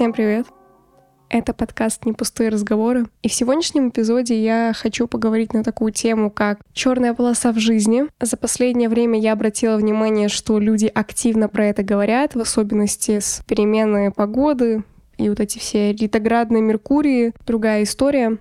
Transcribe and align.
Всем 0.00 0.14
привет! 0.14 0.46
Это 1.28 1.52
подкаст 1.52 2.06
«Не 2.06 2.14
пустые 2.14 2.48
разговоры». 2.48 3.04
И 3.22 3.28
в 3.28 3.34
сегодняшнем 3.34 3.90
эпизоде 3.90 4.42
я 4.42 4.72
хочу 4.74 5.06
поговорить 5.06 5.52
на 5.52 5.62
такую 5.62 5.92
тему, 5.92 6.30
как 6.30 6.60
черная 6.72 7.12
полоса 7.12 7.52
в 7.52 7.58
жизни. 7.58 8.04
За 8.18 8.38
последнее 8.38 8.88
время 8.88 9.20
я 9.20 9.34
обратила 9.34 9.76
внимание, 9.76 10.30
что 10.30 10.58
люди 10.58 10.86
активно 10.86 11.50
про 11.50 11.66
это 11.66 11.82
говорят, 11.82 12.34
в 12.34 12.40
особенности 12.40 13.20
с 13.20 13.42
перемены 13.46 14.10
погоды 14.10 14.84
и 15.18 15.28
вот 15.28 15.38
эти 15.38 15.58
все 15.58 15.92
ретроградные 15.92 16.62
Меркурии. 16.62 17.34
Другая 17.46 17.82
история. 17.82 18.38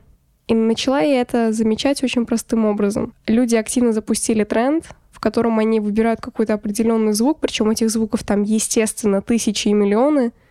И 0.48 0.54
начала 0.54 1.02
я 1.02 1.20
это 1.20 1.52
замечать 1.52 2.02
очень 2.06 2.26
простым 2.26 2.64
образом. 2.64 3.14
Люди 3.28 3.58
активно 3.58 3.92
запустили 3.92 4.46
тренд, 4.46 4.86
в 5.12 5.20
котором 5.20 5.60
они 5.60 5.82
выбирают 5.82 6.22
какой-то 6.22 6.54
определенный 6.54 7.12
звук, 7.12 7.40
причем 7.42 7.70
этих 7.70 7.90
звуков 7.90 8.24
там, 8.24 8.44
естественно, 8.44 9.22
тысячи 9.22 9.68
и 9.68 9.74
миллионы— 9.74 10.32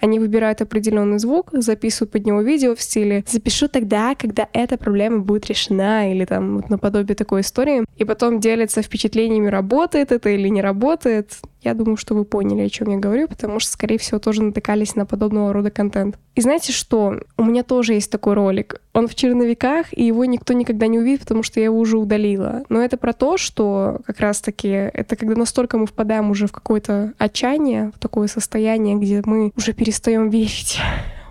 они 0.00 0.18
выбирают 0.18 0.60
определенный 0.60 1.18
звук, 1.18 1.50
записывают 1.52 2.12
под 2.12 2.26
него 2.26 2.40
видео 2.42 2.74
в 2.74 2.82
стиле 2.82 3.24
«запишу 3.26 3.68
тогда, 3.68 4.14
когда 4.14 4.48
эта 4.52 4.76
проблема 4.76 5.18
будет 5.18 5.46
решена» 5.46 6.12
или 6.12 6.24
там 6.24 6.56
вот 6.56 6.70
наподобие 6.70 7.14
такой 7.14 7.42
истории. 7.42 7.84
И 7.96 8.04
потом 8.04 8.40
делятся 8.40 8.82
впечатлениями, 8.82 9.48
работает 9.48 10.12
это 10.12 10.30
или 10.30 10.48
не 10.48 10.62
работает. 10.62 11.38
Я 11.62 11.74
думаю, 11.74 11.96
что 11.96 12.14
вы 12.14 12.24
поняли, 12.24 12.62
о 12.62 12.68
чем 12.68 12.88
я 12.90 12.96
говорю, 12.96 13.28
потому 13.28 13.60
что, 13.60 13.72
скорее 13.72 13.98
всего, 13.98 14.18
тоже 14.18 14.42
натыкались 14.42 14.96
на 14.96 15.04
подобного 15.04 15.52
рода 15.52 15.70
контент. 15.70 16.18
И 16.34 16.40
знаете 16.40 16.72
что? 16.72 17.20
У 17.36 17.44
меня 17.44 17.62
тоже 17.62 17.94
есть 17.94 18.10
такой 18.10 18.34
ролик. 18.34 18.80
Он 18.94 19.08
в 19.08 19.14
черновиках, 19.14 19.86
и 19.92 20.04
его 20.04 20.24
никто 20.24 20.52
никогда 20.52 20.86
не 20.86 20.98
увидит, 20.98 21.20
потому 21.20 21.42
что 21.42 21.60
я 21.60 21.66
его 21.66 21.78
уже 21.78 21.98
удалила. 21.98 22.62
Но 22.68 22.80
это 22.80 22.96
про 22.96 23.12
то, 23.12 23.36
что 23.36 23.98
как 24.06 24.20
раз-таки 24.20 24.68
это 24.68 25.16
когда 25.16 25.34
настолько 25.34 25.76
мы 25.76 25.86
впадаем 25.86 26.30
уже 26.30 26.46
в 26.46 26.52
какое-то 26.52 27.12
отчаяние, 27.18 27.92
в 27.94 27.98
такое 27.98 28.28
состояние, 28.28 28.96
где 28.96 29.22
мы 29.24 29.52
уже 29.56 29.72
перестаем 29.72 30.30
верить 30.30 30.78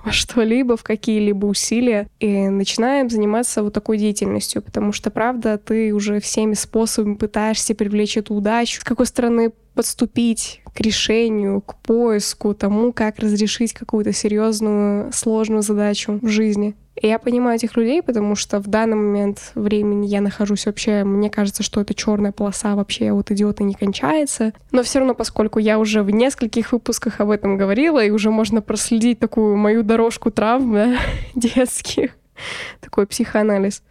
во 0.03 0.11
что-либо, 0.11 0.77
в 0.77 0.83
какие-либо 0.83 1.45
усилия, 1.45 2.07
и 2.19 2.49
начинаем 2.49 3.09
заниматься 3.09 3.63
вот 3.63 3.73
такой 3.73 3.97
деятельностью, 3.97 4.61
потому 4.61 4.91
что, 4.91 5.11
правда, 5.11 5.57
ты 5.57 5.93
уже 5.93 6.19
всеми 6.19 6.53
способами 6.53 7.15
пытаешься 7.15 7.75
привлечь 7.75 8.17
эту 8.17 8.33
удачу. 8.33 8.81
С 8.81 8.83
какой 8.83 9.05
стороны 9.05 9.51
подступить 9.73 10.61
к 10.73 10.81
решению, 10.81 11.61
к 11.61 11.75
поиску, 11.75 12.53
тому, 12.53 12.91
как 12.91 13.19
разрешить 13.19 13.73
какую-то 13.73 14.11
серьезную, 14.11 15.11
сложную 15.13 15.61
задачу 15.61 16.19
в 16.21 16.27
жизни. 16.27 16.75
И 17.01 17.07
я 17.07 17.17
понимаю 17.17 17.55
этих 17.55 17.77
людей, 17.77 18.01
потому 18.01 18.35
что 18.35 18.59
в 18.59 18.67
данный 18.67 18.97
момент 18.97 19.51
времени 19.55 20.05
я 20.07 20.19
нахожусь 20.19 20.65
вообще, 20.65 21.05
мне 21.05 21.29
кажется, 21.29 21.63
что 21.63 21.79
эта 21.79 21.93
черная 21.93 22.33
полоса 22.33 22.75
вообще 22.75 23.13
вот 23.13 23.31
идиота 23.31 23.63
не 23.63 23.73
кончается. 23.73 24.51
Но 24.71 24.83
все 24.83 24.99
равно, 24.99 25.15
поскольку 25.15 25.59
я 25.59 25.79
уже 25.79 26.03
в 26.03 26.09
нескольких 26.09 26.73
выпусках 26.73 27.21
об 27.21 27.29
этом 27.29 27.57
говорила, 27.57 28.03
и 28.03 28.09
уже 28.09 28.31
можно 28.31 28.61
проследить 28.61 29.19
такую 29.19 29.55
мою 29.55 29.83
дорожку 29.83 30.29
травм, 30.29 30.73
да, 30.73 30.97
детских, 31.35 32.11
такой 32.81 33.07
психоанализ, 33.07 33.81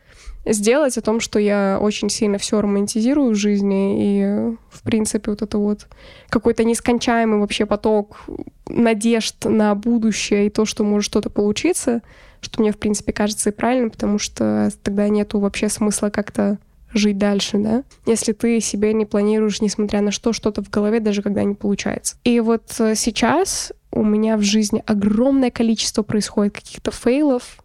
сделать 0.45 0.99
о 0.99 1.03
том, 1.03 1.21
что 1.21 1.39
я 1.39 1.79
очень 1.81 2.11
сильно 2.11 2.37
все 2.37 2.61
романтизирую 2.61 3.31
в 3.31 3.37
жизни, 3.37 3.97
и, 4.01 4.57
в 4.71 4.83
принципе, 4.83 5.31
вот 5.31 5.41
это 5.41 5.57
вот 5.57 5.87
какой-то 6.29 6.63
нескончаемый 6.65 7.41
вообще 7.41 7.65
поток 7.65 8.19
надежд 8.67 9.47
на 9.47 9.75
будущее 9.75 10.47
и 10.47 10.51
то, 10.51 10.67
что 10.67 10.85
может 10.85 11.07
что-то 11.07 11.31
получиться, 11.31 12.03
что 12.41 12.61
мне, 12.61 12.73
в 12.73 12.79
принципе, 12.79 13.13
кажется 13.13 13.51
и 13.51 13.53
правильно, 13.53 13.91
потому 13.91 14.19
что 14.19 14.71
тогда 14.83 15.09
нету 15.09 15.41
вообще 15.41 15.69
смысла 15.69 16.11
как-то 16.11 16.59
жить 16.93 17.19
дальше, 17.19 17.59
да, 17.59 17.85
если 18.07 18.33
ты 18.33 18.61
себе 18.61 18.95
не 18.95 19.05
планируешь, 19.05 19.61
несмотря 19.61 20.01
на 20.01 20.11
что, 20.11 20.33
что-то 20.33 20.63
в 20.63 20.71
голове, 20.71 21.01
даже 21.01 21.23
когда 21.23 21.45
не 21.45 21.55
получается. 21.55 22.17
И 22.25 22.41
вот 22.41 22.75
э, 22.79 22.95
сейчас 22.95 23.73
у 23.91 24.03
меня 24.03 24.37
в 24.37 24.43
жизни 24.43 24.83
огромное 24.87 25.51
количество 25.51 26.03
происходит 26.03 26.55
каких-то 26.55 26.91
фейлов, 26.91 27.59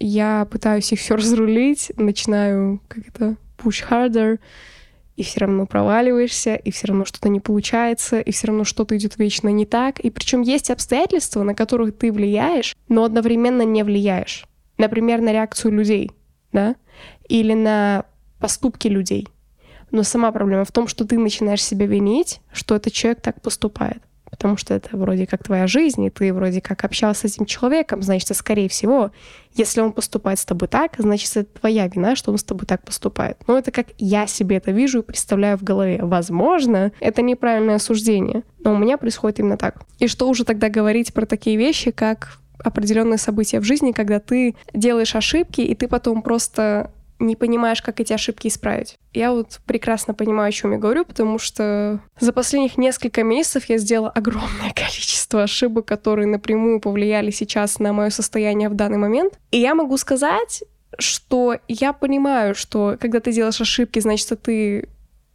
я 0.00 0.46
пытаюсь 0.50 0.92
их 0.92 1.00
все 1.00 1.16
разрулить, 1.16 1.92
начинаю 1.96 2.80
как 2.88 3.08
это 3.08 3.36
push 3.58 3.84
harder, 3.88 4.38
и 5.16 5.22
все 5.22 5.40
равно 5.40 5.66
проваливаешься, 5.66 6.54
и 6.54 6.70
все 6.70 6.88
равно 6.88 7.04
что-то 7.04 7.28
не 7.28 7.40
получается, 7.40 8.20
и 8.20 8.30
все 8.32 8.46
равно 8.48 8.64
что-то 8.64 8.96
идет 8.96 9.18
вечно 9.18 9.48
не 9.48 9.66
так. 9.66 10.00
И 10.00 10.10
причем 10.10 10.42
есть 10.42 10.70
обстоятельства, 10.70 11.42
на 11.42 11.54
которых 11.54 11.96
ты 11.96 12.12
влияешь, 12.12 12.74
но 12.88 13.04
одновременно 13.04 13.62
не 13.62 13.84
влияешь. 13.84 14.44
Например, 14.78 15.20
на 15.20 15.32
реакцию 15.32 15.72
людей, 15.72 16.10
да, 16.52 16.76
или 17.28 17.52
на 17.52 18.04
поступки 18.40 18.88
людей. 18.88 19.28
Но 19.90 20.02
сама 20.02 20.32
проблема 20.32 20.64
в 20.64 20.72
том, 20.72 20.88
что 20.88 21.04
ты 21.04 21.18
начинаешь 21.18 21.62
себя 21.62 21.86
винить, 21.86 22.40
что 22.52 22.74
этот 22.74 22.92
человек 22.92 23.20
так 23.20 23.42
поступает 23.42 24.02
потому 24.32 24.56
что 24.56 24.72
это 24.72 24.96
вроде 24.96 25.26
как 25.26 25.44
твоя 25.44 25.66
жизнь, 25.66 26.02
и 26.02 26.10
ты 26.10 26.32
вроде 26.32 26.62
как 26.62 26.84
общался 26.84 27.28
с 27.28 27.34
этим 27.34 27.44
человеком, 27.44 28.02
значит, 28.02 28.34
скорее 28.34 28.68
всего, 28.68 29.12
если 29.54 29.82
он 29.82 29.92
поступает 29.92 30.38
с 30.38 30.46
тобой 30.46 30.68
так, 30.68 30.94
значит, 30.96 31.36
это 31.36 31.60
твоя 31.60 31.86
вина, 31.86 32.16
что 32.16 32.32
он 32.32 32.38
с 32.38 32.42
тобой 32.42 32.66
так 32.66 32.82
поступает. 32.82 33.36
Но 33.46 33.58
это 33.58 33.70
как 33.70 33.88
я 33.98 34.26
себе 34.26 34.56
это 34.56 34.70
вижу 34.70 35.00
и 35.00 35.02
представляю 35.02 35.58
в 35.58 35.62
голове. 35.62 35.98
Возможно, 36.02 36.92
это 36.98 37.20
неправильное 37.20 37.76
осуждение, 37.76 38.42
но 38.64 38.72
у 38.72 38.78
меня 38.78 38.96
происходит 38.96 39.40
именно 39.40 39.58
так. 39.58 39.82
И 39.98 40.08
что 40.08 40.28
уже 40.28 40.44
тогда 40.44 40.70
говорить 40.70 41.12
про 41.12 41.26
такие 41.26 41.58
вещи, 41.58 41.90
как 41.90 42.38
определенные 42.58 43.18
события 43.18 43.60
в 43.60 43.64
жизни, 43.64 43.92
когда 43.92 44.18
ты 44.18 44.54
делаешь 44.72 45.14
ошибки, 45.14 45.60
и 45.60 45.74
ты 45.74 45.88
потом 45.88 46.22
просто 46.22 46.90
не 47.26 47.36
понимаешь, 47.36 47.82
как 47.82 48.00
эти 48.00 48.12
ошибки 48.12 48.48
исправить. 48.48 48.96
Я 49.12 49.32
вот 49.32 49.60
прекрасно 49.66 50.14
понимаю, 50.14 50.48
о 50.48 50.52
чем 50.52 50.72
я 50.72 50.78
говорю, 50.78 51.04
потому 51.04 51.38
что 51.38 52.00
за 52.18 52.32
последних 52.32 52.78
несколько 52.78 53.22
месяцев 53.22 53.64
я 53.66 53.78
сделала 53.78 54.10
огромное 54.10 54.72
количество 54.74 55.42
ошибок, 55.42 55.86
которые 55.86 56.26
напрямую 56.26 56.80
повлияли 56.80 57.30
сейчас 57.30 57.78
на 57.78 57.92
мое 57.92 58.10
состояние 58.10 58.68
в 58.68 58.74
данный 58.74 58.98
момент. 58.98 59.38
И 59.50 59.58
я 59.58 59.74
могу 59.74 59.96
сказать, 59.96 60.62
что 60.98 61.56
я 61.68 61.92
понимаю, 61.92 62.54
что 62.54 62.96
когда 63.00 63.20
ты 63.20 63.32
делаешь 63.32 63.60
ошибки, 63.60 63.98
значит, 64.00 64.42
ты 64.42 64.88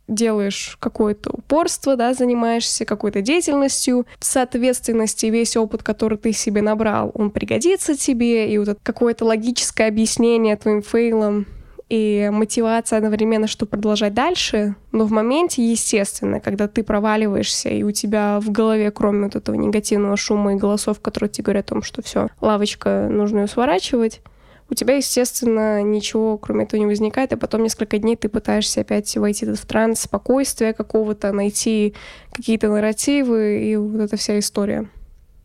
делаешь 0.08 0.78
какое-то 0.80 1.32
упорство, 1.32 1.96
да, 1.96 2.14
занимаешься 2.14 2.86
какой-то 2.86 3.22
деятельностью, 3.22 4.08
в 4.20 4.26
соответственности 4.26 5.26
весь 5.26 5.58
опыт, 5.58 5.84
который 5.84 6.18
ты 6.18 6.32
себе 6.32 6.62
набрал, 6.62 7.12
он 7.14 7.30
пригодится 7.30 7.98
тебе, 7.98 8.52
и 8.52 8.58
вот 8.58 8.78
какое-то 8.84 9.26
логическое 9.26 9.88
объяснение 9.88 10.56
твоим 10.56 10.82
фейлам 10.82 11.46
и 11.90 12.30
мотивация 12.32 12.98
одновременно, 12.98 13.48
что 13.48 13.66
продолжать 13.66 14.14
дальше, 14.14 14.76
но 14.92 15.06
в 15.06 15.12
моменте, 15.12 15.66
естественно, 15.66 16.40
когда 16.40 16.68
ты 16.68 16.84
проваливаешься, 16.84 17.70
и 17.70 17.84
у 17.84 17.92
тебя 17.92 18.40
в 18.42 18.52
голове, 18.52 18.92
кроме 18.92 19.26
вот 19.26 19.36
этого 19.36 19.56
негативного 19.56 20.18
шума 20.18 20.54
и 20.54 20.58
голосов, 20.58 21.00
которые 21.00 21.30
тебе 21.30 21.46
говорят 21.46 21.68
о 21.68 21.76
том, 21.76 21.84
что 21.84 22.02
все, 22.02 22.28
лавочка, 22.42 23.08
нужно 23.10 23.40
ее 23.40 23.48
сворачивать, 23.48 24.22
у 24.70 24.74
тебя, 24.74 24.98
естественно, 24.98 25.82
ничего 25.82 26.38
кроме 26.38 26.66
этого 26.66 26.78
не 26.78 26.86
возникает, 26.86 27.32
и 27.32 27.38
потом 27.38 27.64
несколько 27.64 28.00
дней 28.00 28.18
ты 28.18 28.28
пытаешься 28.28 28.82
опять 28.82 29.16
войти 29.16 29.46
в 29.46 29.66
транс 29.66 30.02
спокойствия 30.02 30.74
какого-то, 30.74 31.32
найти 31.32 31.94
какие-то 32.34 32.68
нарративы, 32.68 33.64
и 33.64 33.78
вот 33.78 34.02
эта 34.02 34.18
вся 34.18 34.38
история. 34.40 34.90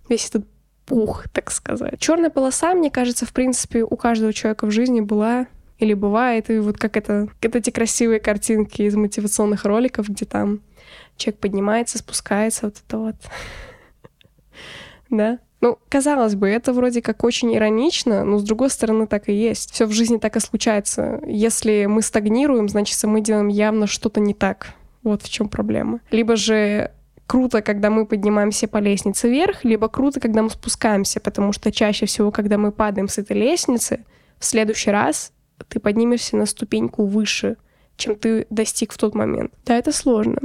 Весь 0.09 0.29
этот 0.29 0.45
пух, 0.87 1.29
так 1.33 1.53
сказать. 1.53 2.01
Черная 2.01 2.31
полоса, 2.31 2.75
мне 2.75 2.91
кажется, 2.91 3.25
в 3.25 3.33
принципе, 3.33 3.85
у 3.85 3.97
каждого 3.97 4.33
человека 4.33 4.67
в 4.67 4.73
жизни 4.73 5.01
была 5.01 5.47
или 5.83 5.95
бывает, 5.95 6.51
и 6.51 6.59
вот 6.59 6.79
как 6.79 6.97
это, 6.97 7.29
как 7.41 7.57
эти 7.57 7.71
красивые 7.71 8.21
картинки 8.21 8.83
из 8.83 8.95
мотивационных 8.95 9.65
роликов, 9.65 10.09
где 10.09 10.25
там 10.25 10.61
человек 11.17 11.41
поднимается, 11.41 11.99
спускается, 11.99 12.67
вот 12.67 12.77
это 12.87 12.99
вот. 12.99 13.17
Да? 15.11 15.39
Ну, 15.61 15.79
казалось 15.89 16.35
бы, 16.35 16.49
это 16.49 16.73
вроде 16.73 17.03
как 17.03 17.23
очень 17.23 17.55
иронично, 17.55 18.25
но 18.25 18.39
с 18.39 18.43
другой 18.43 18.71
стороны 18.71 19.07
так 19.07 19.29
и 19.29 19.33
есть. 19.33 19.73
Все 19.73 19.87
в 19.87 19.93
жизни 19.93 20.17
так 20.17 20.37
и 20.37 20.41
случается. 20.41 21.21
Если 21.27 21.87
мы 21.87 22.03
стагнируем, 22.03 22.69
значит, 22.69 23.01
мы 23.05 23.21
делаем 23.21 23.49
явно 23.49 23.87
что-то 23.87 24.19
не 24.21 24.35
так. 24.35 24.75
Вот 25.05 25.23
в 25.23 25.29
чем 25.29 25.49
проблема. 25.49 26.01
Либо 26.11 26.35
же 26.35 26.91
круто, 27.27 27.63
когда 27.63 27.91
мы 27.91 28.07
поднимаемся 28.07 28.67
по 28.67 28.79
лестнице 28.79 29.29
вверх, 29.29 29.65
либо 29.65 29.89
круто, 29.89 30.19
когда 30.19 30.43
мы 30.43 30.51
спускаемся, 30.51 31.21
потому 31.21 31.53
что 31.53 31.71
чаще 31.71 32.07
всего, 32.07 32.31
когда 32.33 32.59
мы 32.59 32.73
падаем 32.73 33.09
с 33.09 33.19
этой 33.19 33.37
лестницы, 33.37 34.05
в 34.39 34.45
следующий 34.45 34.91
раз 34.91 35.33
ты 35.69 35.81
поднимешься 35.81 36.37
на 36.37 36.47
ступеньку 36.47 37.05
выше, 37.05 37.57
чем 37.97 38.17
ты 38.17 38.47
достиг 38.51 38.93
в 38.93 38.99
тот 38.99 39.15
момент. 39.15 39.53
Да, 39.65 39.77
это 39.77 39.93
сложно. 39.93 40.41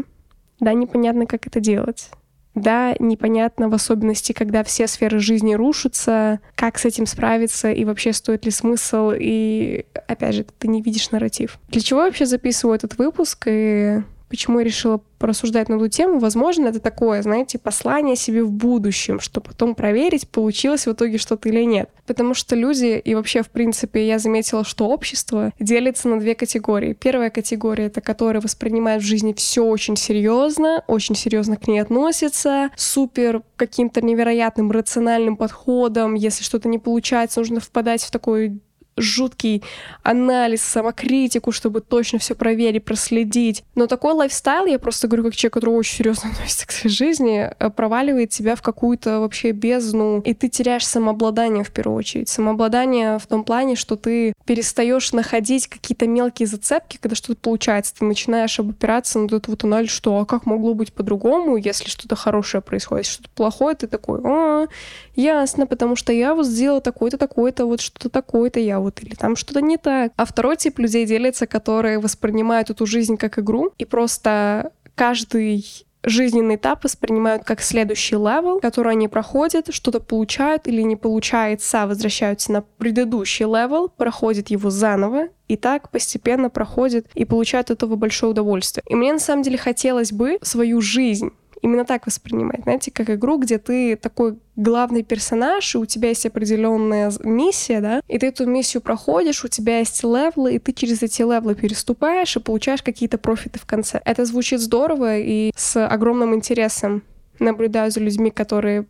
Да, 0.59 0.73
непонятно, 0.73 1.25
как 1.25 1.47
это 1.47 1.59
делать. 1.59 2.09
Да, 2.55 2.95
непонятно 2.97 3.69
в 3.69 3.75
особенности, 3.75 4.33
когда 4.33 4.63
все 4.63 4.87
сферы 4.87 5.19
жизни 5.19 5.53
рушатся, 5.53 6.39
как 6.55 6.79
с 6.79 6.85
этим 6.85 7.05
справиться 7.05 7.71
и 7.71 7.85
вообще 7.85 8.13
стоит 8.13 8.45
ли 8.45 8.51
смысл. 8.51 9.11
И 9.15 9.85
опять 10.07 10.33
же, 10.33 10.43
ты 10.57 10.67
не 10.67 10.81
видишь 10.81 11.11
нарратив. 11.11 11.59
Для 11.69 11.81
чего 11.81 11.99
я 11.99 12.05
вообще 12.07 12.25
записываю 12.25 12.75
этот 12.75 12.97
выпуск 12.97 13.43
и 13.47 14.01
почему 14.29 14.59
я 14.59 14.65
решила 14.65 15.01
порассуждать 15.17 15.69
на 15.69 15.75
эту 15.75 15.87
тему. 15.87 16.19
Возможно, 16.19 16.67
это 16.67 16.79
такое, 16.79 17.21
знаете, 17.21 17.57
послание 17.57 18.15
себе 18.15 18.43
в 18.43 18.51
будущем, 18.51 19.19
что 19.19 19.41
потом 19.41 19.75
проверить, 19.75 20.29
получилось 20.29 20.85
в 20.85 20.91
итоге 20.91 21.17
что-то 21.17 21.49
или 21.49 21.63
нет. 21.63 21.89
Потому 22.05 22.33
что 22.33 22.55
люди, 22.55 23.01
и 23.03 23.15
вообще, 23.15 23.41
в 23.41 23.49
принципе, 23.49 24.07
я 24.07 24.19
заметила, 24.19 24.63
что 24.63 24.87
общество 24.87 25.51
делится 25.59 26.07
на 26.07 26.19
две 26.19 26.35
категории. 26.35 26.93
Первая 26.93 27.29
категория— 27.29 27.85
это 27.87 28.01
которые 28.01 28.41
воспринимают 28.41 29.03
в 29.03 29.05
жизни 29.05 29.33
все 29.33 29.63
очень 29.63 29.97
серьезно, 29.97 30.83
очень 30.87 31.15
серьезно 31.15 31.57
к 31.57 31.67
ней 31.67 31.79
относятся, 31.79 32.69
супер 32.75 33.41
каким-то 33.55 34.01
невероятным 34.01 34.71
рациональным 34.71 35.35
подходом. 35.35 36.13
Если 36.13 36.43
что-то 36.43 36.69
не 36.69 36.79
получается, 36.79 37.39
нужно 37.39 37.59
впадать 37.59 38.03
в 38.03 38.11
такой 38.11 38.59
жуткий 38.97 39.63
анализ, 40.03 40.61
самокритику, 40.63 41.51
чтобы 41.51 41.81
точно 41.81 42.19
все 42.19 42.35
проверить, 42.35 42.83
проследить. 42.83 43.63
Но 43.75 43.87
такой 43.87 44.13
лайфстайл, 44.13 44.65
я 44.65 44.79
просто 44.79 45.07
говорю 45.07 45.25
как 45.25 45.35
человек, 45.35 45.53
который 45.53 45.75
очень 45.75 45.97
серьезно 45.97 46.29
относится 46.33 46.67
к 46.67 46.71
своей 46.71 46.93
жизни, 46.93 47.49
э, 47.57 47.69
проваливает 47.69 48.29
тебя 48.29 48.55
в 48.55 48.61
какую-то 48.61 49.19
вообще 49.19 49.51
бездну, 49.51 50.19
и 50.21 50.33
ты 50.33 50.49
теряешь 50.49 50.85
самообладание 50.85 51.63
в 51.63 51.71
первую 51.71 51.97
очередь. 51.97 52.29
Самообладание 52.29 53.19
в 53.19 53.27
том 53.27 53.43
плане, 53.43 53.75
что 53.75 53.95
ты 53.95 54.33
перестаешь 54.45 55.13
находить 55.13 55.67
какие-то 55.67 56.07
мелкие 56.07 56.47
зацепки, 56.47 56.97
когда 56.97 57.15
что-то 57.15 57.39
получается. 57.39 57.93
Ты 57.97 58.05
начинаешь 58.05 58.59
опираться 58.59 59.19
на 59.19 59.25
этот 59.25 59.47
вот 59.47 59.63
анализ, 59.63 59.91
что 59.91 60.19
а 60.19 60.25
как 60.25 60.45
могло 60.45 60.73
быть 60.73 60.93
по-другому, 60.93 61.57
если 61.57 61.89
что-то 61.89 62.15
хорошее 62.15 62.61
происходит, 62.61 63.05
что-то 63.05 63.29
плохое, 63.35 63.75
ты 63.75 63.87
такой, 63.87 64.21
а, 64.23 64.67
ясно, 65.15 65.67
потому 65.67 65.95
что 65.95 66.13
я 66.13 66.33
вот 66.33 66.45
сделала 66.45 66.81
такое-то, 66.81 67.17
такое-то, 67.17 67.65
вот 67.65 67.81
что-то 67.81 68.09
такое-то, 68.09 68.59
я 68.59 68.79
вот, 68.79 68.86
или 69.01 69.15
там 69.15 69.35
что-то 69.35 69.61
не 69.61 69.77
так. 69.77 70.11
А 70.15 70.25
второй 70.25 70.57
тип 70.57 70.79
людей 70.79 71.05
делится, 71.05 71.47
которые 71.47 71.99
воспринимают 71.99 72.69
эту 72.69 72.85
жизнь 72.85 73.17
как 73.17 73.39
игру 73.39 73.73
и 73.77 73.85
просто 73.85 74.71
каждый 74.95 75.85
жизненный 76.03 76.55
этап 76.55 76.83
воспринимают 76.83 77.43
как 77.43 77.61
следующий 77.61 78.15
level, 78.15 78.59
который 78.59 78.93
они 78.93 79.07
проходят, 79.07 79.73
что-то 79.73 79.99
получают 79.99 80.67
или 80.67 80.81
не 80.81 80.95
получается, 80.95 81.85
возвращаются 81.85 82.51
на 82.51 82.61
предыдущий 82.61 83.45
level, 83.45 83.89
проходят 83.89 84.49
его 84.49 84.69
заново, 84.69 85.27
и 85.47 85.57
так 85.57 85.89
постепенно 85.91 86.49
проходят 86.49 87.07
и 87.13 87.25
получают 87.25 87.71
от 87.71 87.77
этого 87.77 87.95
большое 87.95 88.31
удовольствие. 88.31 88.83
И 88.87 88.95
мне 88.95 89.13
на 89.13 89.19
самом 89.19 89.43
деле 89.43 89.57
хотелось 89.57 90.11
бы 90.11 90.39
свою 90.41 90.81
жизнь 90.81 91.31
именно 91.61 91.85
так 91.85 92.05
воспринимать, 92.05 92.63
знаете, 92.63 92.91
как 92.91 93.09
игру, 93.09 93.37
где 93.37 93.57
ты 93.57 93.95
такой 93.95 94.37
главный 94.55 95.03
персонаж, 95.03 95.75
и 95.75 95.77
у 95.77 95.85
тебя 95.85 96.09
есть 96.09 96.25
определенная 96.25 97.11
миссия, 97.23 97.79
да, 97.79 98.01
и 98.07 98.17
ты 98.17 98.27
эту 98.27 98.45
миссию 98.45 98.81
проходишь, 98.81 99.43
у 99.43 99.47
тебя 99.47 99.79
есть 99.79 100.03
левлы, 100.03 100.55
и 100.55 100.59
ты 100.59 100.73
через 100.73 101.03
эти 101.03 101.21
левлы 101.21 101.55
переступаешь 101.55 102.35
и 102.35 102.39
получаешь 102.39 102.81
какие-то 102.81 103.17
профиты 103.17 103.59
в 103.59 103.65
конце. 103.65 104.01
Это 104.05 104.25
звучит 104.25 104.59
здорово 104.59 105.17
и 105.17 105.51
с 105.55 105.85
огромным 105.85 106.35
интересом 106.35 107.03
наблюдаю 107.39 107.91
за 107.91 107.99
людьми, 107.99 108.31
которые 108.31 108.85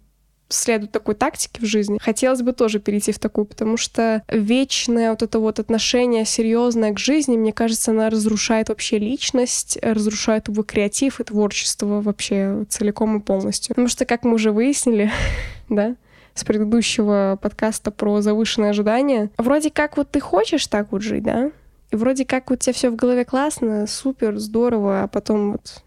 следует 0.49 0.91
такой 0.91 1.15
тактике 1.15 1.61
в 1.61 1.65
жизни, 1.65 1.99
хотелось 2.01 2.41
бы 2.41 2.53
тоже 2.53 2.79
перейти 2.79 3.11
в 3.11 3.19
такую, 3.19 3.45
потому 3.45 3.77
что 3.77 4.23
вечное 4.29 5.11
вот 5.11 5.23
это 5.23 5.39
вот 5.39 5.59
отношение 5.59 6.25
серьезное 6.25 6.93
к 6.93 6.99
жизни, 6.99 7.37
мне 7.37 7.53
кажется, 7.53 7.91
она 7.91 8.09
разрушает 8.09 8.69
вообще 8.69 8.97
личность, 8.97 9.77
разрушает 9.81 10.47
его 10.47 10.63
креатив 10.63 11.19
и 11.19 11.23
творчество 11.23 12.01
вообще 12.01 12.65
целиком 12.69 13.17
и 13.17 13.21
полностью. 13.21 13.69
Потому 13.69 13.87
что, 13.87 14.05
как 14.05 14.23
мы 14.23 14.33
уже 14.35 14.51
выяснили, 14.51 15.11
да, 15.69 15.95
с 16.33 16.43
предыдущего 16.43 17.37
подкаста 17.41 17.91
про 17.91 18.21
завышенные 18.21 18.69
ожидания, 18.69 19.31
вроде 19.37 19.71
как 19.71 19.97
вот 19.97 20.09
ты 20.11 20.19
хочешь 20.19 20.67
так 20.67 20.91
вот 20.91 21.01
жить, 21.01 21.23
да, 21.23 21.51
и 21.89 21.95
вроде 21.95 22.25
как 22.25 22.51
у 22.51 22.55
тебя 22.55 22.73
все 22.73 22.89
в 22.89 22.95
голове 22.95 23.25
классно, 23.25 23.87
супер, 23.87 24.37
здорово, 24.37 25.03
а 25.03 25.07
потом 25.07 25.53
вот 25.53 25.83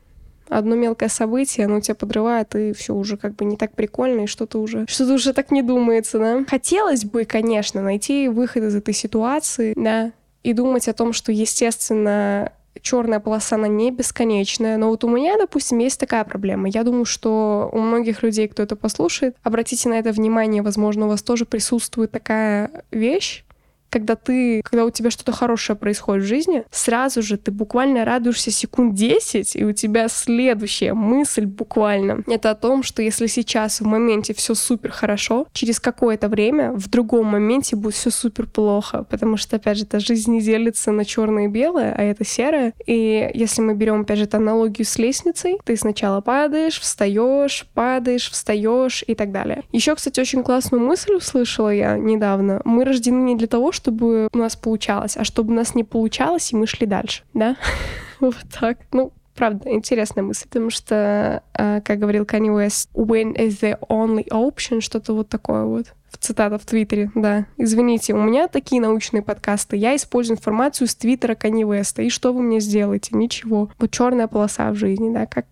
одно 0.50 0.74
мелкое 0.74 1.08
событие, 1.08 1.66
оно 1.66 1.80
тебя 1.80 1.94
подрывает, 1.94 2.54
и 2.54 2.72
все 2.72 2.94
уже 2.94 3.16
как 3.16 3.34
бы 3.36 3.44
не 3.44 3.56
так 3.56 3.74
прикольно, 3.74 4.22
и 4.22 4.26
что-то 4.26 4.60
уже, 4.60 4.86
что-то 4.88 5.14
уже 5.14 5.32
так 5.32 5.50
не 5.50 5.62
думается, 5.62 6.18
да. 6.18 6.44
Хотелось 6.48 7.04
бы, 7.04 7.24
конечно, 7.24 7.80
найти 7.80 8.28
выход 8.28 8.64
из 8.64 8.74
этой 8.74 8.94
ситуации, 8.94 9.72
да, 9.76 10.12
и 10.42 10.52
думать 10.52 10.88
о 10.88 10.92
том, 10.92 11.12
что, 11.12 11.32
естественно, 11.32 12.52
черная 12.80 13.20
полоса, 13.20 13.56
она 13.56 13.68
не 13.68 13.90
бесконечная. 13.90 14.76
Но 14.76 14.88
вот 14.88 15.04
у 15.04 15.08
меня, 15.08 15.36
допустим, 15.38 15.78
есть 15.78 16.00
такая 16.00 16.24
проблема. 16.24 16.68
Я 16.68 16.82
думаю, 16.82 17.04
что 17.04 17.68
у 17.72 17.78
многих 17.78 18.22
людей, 18.22 18.48
кто 18.48 18.62
это 18.62 18.76
послушает, 18.76 19.36
обратите 19.42 19.88
на 19.88 19.98
это 19.98 20.12
внимание, 20.12 20.62
возможно, 20.62 21.06
у 21.06 21.08
вас 21.08 21.22
тоже 21.22 21.44
присутствует 21.44 22.10
такая 22.10 22.70
вещь, 22.90 23.44
когда 23.90 24.16
ты, 24.16 24.62
когда 24.62 24.84
у 24.84 24.90
тебя 24.90 25.10
что-то 25.10 25.32
хорошее 25.32 25.76
происходит 25.76 26.24
в 26.24 26.28
жизни, 26.28 26.64
сразу 26.70 27.22
же 27.22 27.36
ты 27.36 27.50
буквально 27.50 28.04
радуешься 28.04 28.50
секунд 28.50 28.94
10, 28.94 29.56
и 29.56 29.64
у 29.64 29.72
тебя 29.72 30.08
следующая 30.08 30.94
мысль 30.94 31.46
буквально 31.46 32.24
это 32.26 32.50
о 32.50 32.54
том, 32.54 32.82
что 32.82 33.02
если 33.02 33.26
сейчас 33.26 33.80
в 33.80 33.86
моменте 33.86 34.34
все 34.34 34.54
супер 34.54 34.90
хорошо, 34.90 35.46
через 35.52 35.80
какое-то 35.80 36.28
время 36.28 36.72
в 36.72 36.88
другом 36.88 37.26
моменте 37.26 37.76
будет 37.76 37.94
все 37.94 38.10
супер 38.10 38.46
плохо, 38.46 39.04
потому 39.10 39.36
что, 39.36 39.56
опять 39.56 39.78
же, 39.78 39.84
эта 39.84 40.00
жизнь 40.00 40.30
не 40.32 40.40
делится 40.40 40.92
на 40.92 41.04
черное 41.04 41.44
и 41.44 41.48
белое, 41.48 41.92
а 41.96 42.02
это 42.02 42.24
серое. 42.24 42.72
И 42.86 43.30
если 43.34 43.62
мы 43.62 43.74
берем, 43.74 44.02
опять 44.02 44.18
же, 44.18 44.24
эту 44.24 44.36
аналогию 44.36 44.86
с 44.86 44.98
лестницей, 44.98 45.58
ты 45.64 45.76
сначала 45.76 46.20
падаешь, 46.20 46.78
встаешь, 46.78 47.66
падаешь, 47.74 48.30
встаешь 48.30 49.04
и 49.06 49.14
так 49.14 49.32
далее. 49.32 49.62
Еще, 49.72 49.94
кстати, 49.94 50.20
очень 50.20 50.42
классную 50.42 50.84
мысль 50.84 51.14
услышала 51.14 51.70
я 51.70 51.96
недавно. 51.96 52.60
Мы 52.64 52.84
рождены 52.84 53.22
не 53.22 53.36
для 53.36 53.46
того, 53.46 53.72
чтобы 53.80 54.28
у 54.32 54.38
нас 54.38 54.56
получалось, 54.56 55.16
а 55.16 55.24
чтобы 55.24 55.52
у 55.52 55.56
нас 55.56 55.74
не 55.74 55.84
получалось, 55.84 56.52
и 56.52 56.56
мы 56.56 56.66
шли 56.66 56.86
дальше, 56.86 57.22
да? 57.32 57.56
вот 58.20 58.36
так. 58.60 58.78
Ну, 58.92 59.12
правда, 59.34 59.70
интересная 59.70 60.22
мысль, 60.22 60.46
потому 60.48 60.68
что, 60.68 61.42
а, 61.54 61.80
как 61.80 61.98
говорил 61.98 62.24
Kanye 62.24 62.54
West, 62.54 62.90
when 62.92 63.34
is 63.34 63.60
the 63.62 63.78
only 63.88 64.28
option, 64.28 64.82
что-то 64.82 65.14
вот 65.14 65.30
такое 65.30 65.64
вот. 65.64 65.94
В 66.10 66.18
цитата 66.18 66.58
в 66.58 66.66
Твиттере, 66.66 67.10
да. 67.14 67.46
Извините, 67.56 68.12
у 68.12 68.20
меня 68.20 68.48
такие 68.48 68.82
научные 68.82 69.22
подкасты. 69.22 69.76
Я 69.76 69.96
использую 69.96 70.36
информацию 70.36 70.88
с 70.88 70.94
Твиттера 70.94 71.34
Kanye 71.34 71.62
West. 71.62 72.02
И 72.04 72.10
что 72.10 72.32
вы 72.32 72.42
мне 72.42 72.60
сделаете? 72.60 73.16
Ничего. 73.16 73.70
Вот 73.78 73.90
черная 73.92 74.26
полоса 74.26 74.70
в 74.72 74.74
жизни, 74.74 75.14
да, 75.14 75.26
как 75.26 75.46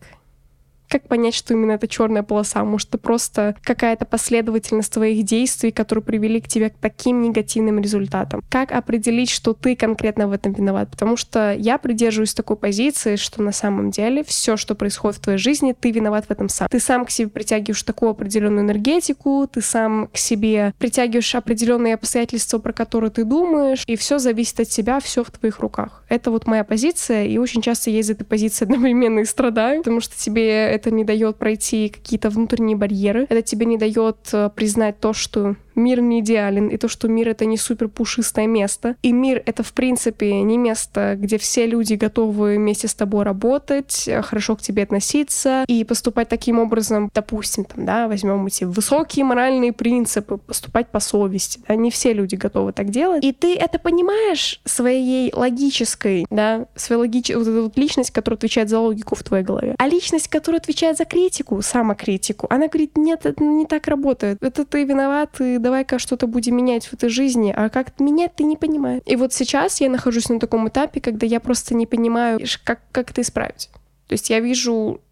как 0.88 1.08
понять, 1.08 1.34
что 1.34 1.54
именно 1.54 1.72
это 1.72 1.86
черная 1.88 2.22
полоса? 2.22 2.64
Может, 2.64 2.88
это 2.88 2.98
просто 2.98 3.56
какая-то 3.62 4.04
последовательность 4.04 4.92
твоих 4.92 5.24
действий, 5.24 5.70
которые 5.70 6.02
привели 6.02 6.40
к 6.40 6.48
тебе 6.48 6.70
к 6.70 6.74
таким 6.80 7.22
негативным 7.22 7.78
результатам? 7.78 8.42
Как 8.48 8.72
определить, 8.72 9.30
что 9.30 9.52
ты 9.52 9.76
конкретно 9.76 10.28
в 10.28 10.32
этом 10.32 10.52
виноват? 10.52 10.90
Потому 10.90 11.16
что 11.16 11.54
я 11.54 11.78
придерживаюсь 11.78 12.34
такой 12.34 12.56
позиции, 12.56 13.16
что 13.16 13.42
на 13.42 13.52
самом 13.52 13.90
деле 13.90 14.24
все, 14.24 14.56
что 14.56 14.74
происходит 14.74 15.18
в 15.18 15.22
твоей 15.22 15.38
жизни, 15.38 15.74
ты 15.78 15.90
виноват 15.90 16.26
в 16.26 16.30
этом 16.30 16.48
сам. 16.48 16.68
Ты 16.68 16.80
сам 16.80 17.04
к 17.04 17.10
себе 17.10 17.28
притягиваешь 17.28 17.82
такую 17.82 18.10
определенную 18.10 18.64
энергетику, 18.64 19.48
ты 19.52 19.60
сам 19.60 20.08
к 20.08 20.16
себе 20.16 20.74
притягиваешь 20.78 21.34
определенные 21.34 21.94
обстоятельства, 21.94 22.58
про 22.58 22.72
которые 22.72 23.10
ты 23.10 23.24
думаешь, 23.24 23.84
и 23.86 23.96
все 23.96 24.18
зависит 24.18 24.60
от 24.60 24.68
тебя, 24.68 25.00
все 25.00 25.22
в 25.24 25.30
твоих 25.30 25.60
руках. 25.60 26.02
Это 26.08 26.30
вот 26.30 26.46
моя 26.46 26.64
позиция, 26.64 27.26
и 27.26 27.38
очень 27.38 27.62
часто 27.62 27.90
я 27.90 28.00
из 28.00 28.10
этой 28.10 28.24
позиции 28.24 28.64
одновременно 28.68 29.20
и 29.20 29.24
страдаю, 29.24 29.82
потому 29.82 30.00
что 30.00 30.16
тебе 30.16 30.77
это 30.78 30.90
не 30.90 31.04
дает 31.04 31.36
пройти 31.36 31.88
какие-то 31.88 32.30
внутренние 32.30 32.76
барьеры, 32.76 33.26
это 33.28 33.42
тебе 33.42 33.66
не 33.66 33.76
дает 33.76 34.16
э, 34.32 34.50
признать 34.54 35.00
то, 35.00 35.12
что 35.12 35.56
мир 35.78 36.00
не 36.00 36.20
идеален, 36.20 36.68
и 36.68 36.76
то, 36.76 36.88
что 36.88 37.08
мир— 37.08 37.28
это 37.30 37.44
не 37.44 37.56
супер 37.56 37.88
пушистое 37.88 38.46
место. 38.46 38.96
И 39.02 39.12
мир— 39.12 39.42
это, 39.46 39.62
в 39.62 39.72
принципе, 39.72 40.42
не 40.42 40.58
место, 40.58 41.16
где 41.16 41.38
все 41.38 41.66
люди 41.66 41.94
готовы 41.94 42.56
вместе 42.56 42.88
с 42.88 42.94
тобой 42.94 43.24
работать, 43.24 44.08
хорошо 44.22 44.56
к 44.56 44.62
тебе 44.62 44.82
относиться 44.82 45.64
и 45.66 45.84
поступать 45.84 46.28
таким 46.28 46.58
образом, 46.58 47.10
допустим, 47.14 47.64
там, 47.64 47.84
да, 47.84 48.08
возьмем 48.08 48.46
эти 48.46 48.64
высокие 48.64 49.24
моральные 49.24 49.72
принципы, 49.72 50.38
поступать 50.38 50.88
по 50.88 51.00
совести, 51.00 51.60
да, 51.68 51.74
не 51.74 51.90
все 51.90 52.12
люди 52.12 52.34
готовы 52.34 52.72
так 52.72 52.90
делать. 52.90 53.24
И 53.24 53.32
ты 53.32 53.56
это 53.56 53.78
понимаешь 53.78 54.60
своей 54.64 55.32
логической, 55.34 56.26
да, 56.30 56.66
своей 56.74 57.00
логич... 57.00 57.30
вот 57.34 57.46
эта 57.46 57.62
вот 57.62 57.76
личность, 57.76 58.10
которая 58.10 58.36
отвечает 58.36 58.68
за 58.68 58.78
логику 58.78 59.14
в 59.14 59.22
твоей 59.22 59.44
голове. 59.44 59.74
А 59.78 59.88
личность, 59.88 60.28
которая 60.28 60.60
отвечает 60.60 60.96
за 60.96 61.04
критику, 61.04 61.62
самокритику, 61.62 62.46
она 62.50 62.68
говорит, 62.68 62.96
нет, 62.96 63.26
это 63.26 63.42
не 63.42 63.66
так 63.66 63.86
работает. 63.88 64.38
Это 64.42 64.64
ты 64.64 64.84
виноват, 64.84 65.40
и 65.40 65.58
давай-ка 65.68 65.98
что-то 65.98 66.26
будем 66.26 66.56
менять 66.56 66.86
в 66.86 66.94
этой 66.94 67.10
жизни, 67.10 67.52
а 67.54 67.68
как 67.68 68.00
менять 68.00 68.34
ты 68.34 68.44
не 68.44 68.56
понимаешь. 68.56 69.02
И 69.04 69.16
вот 69.16 69.34
сейчас 69.34 69.82
я 69.82 69.90
нахожусь 69.90 70.30
на 70.30 70.40
таком 70.40 70.66
этапе, 70.66 70.98
когда 70.98 71.26
я 71.26 71.40
просто 71.40 71.74
не 71.74 71.86
понимаю, 71.86 72.40
как, 72.64 72.80
как 72.90 73.10
это 73.10 73.20
исправить. 73.20 73.68
То 74.06 74.14
есть 74.14 74.30
я 74.30 74.40
вижу, 74.40 75.02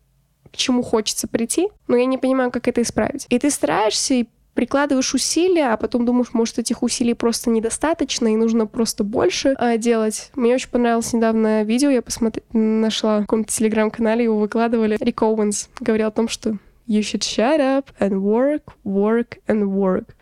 к 0.50 0.56
чему 0.56 0.82
хочется 0.82 1.28
прийти, 1.28 1.68
но 1.88 1.96
я 1.96 2.06
не 2.06 2.16
понимаю, 2.16 2.50
как 2.50 2.68
это 2.68 2.80
исправить. 2.80 3.26
И 3.28 3.38
ты 3.38 3.50
стараешься 3.50 4.14
и 4.14 4.25
прикладываешь 4.54 5.12
усилия, 5.12 5.75
а 5.75 5.76
потом 5.76 6.06
думаешь, 6.06 6.32
может, 6.32 6.58
этих 6.58 6.82
усилий 6.82 7.12
просто 7.12 7.50
недостаточно, 7.50 8.32
и 8.32 8.36
нужно 8.36 8.66
просто 8.66 9.04
больше 9.04 9.54
э, 9.58 9.76
делать. 9.76 10.30
Мне 10.34 10.54
очень 10.54 10.70
понравилось 10.70 11.12
недавно 11.12 11.64
видео, 11.64 11.90
я 11.90 12.00
посмотр... 12.00 12.40
нашла 12.54 13.18
в 13.18 13.22
каком-то 13.22 13.52
телеграм-канале, 13.52 14.25
его 14.25 14.38
выкладывали. 14.38 14.96
Рик 14.98 15.20
Оуэнс 15.20 15.68
говорил 15.80 16.08
о 16.08 16.12
том, 16.12 16.28
что 16.28 16.56
You 16.87 17.02
should 17.02 17.25
shut 17.25 17.61
up 17.61 17.90
and 17.99 18.23
work, 18.23 18.73
work 18.85 19.38
and 19.49 19.73
work. 19.73 20.16